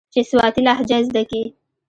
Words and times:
چې 0.13 0.21
سواتي 0.29 0.61
لهجه 0.67 0.97
زده 1.07 1.23
کي. 1.31 1.43